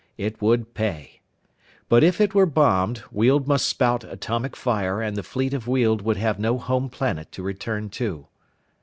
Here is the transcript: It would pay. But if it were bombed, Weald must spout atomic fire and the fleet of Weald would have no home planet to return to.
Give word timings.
It 0.17 0.41
would 0.41 0.73
pay. 0.73 1.21
But 1.87 2.03
if 2.03 2.19
it 2.19 2.33
were 2.33 2.47
bombed, 2.47 3.03
Weald 3.11 3.47
must 3.47 3.67
spout 3.67 4.03
atomic 4.03 4.55
fire 4.57 4.99
and 4.99 5.15
the 5.15 5.21
fleet 5.21 5.53
of 5.53 5.67
Weald 5.67 6.01
would 6.01 6.17
have 6.17 6.39
no 6.39 6.57
home 6.57 6.89
planet 6.89 7.31
to 7.33 7.43
return 7.43 7.87
to. 8.01 8.25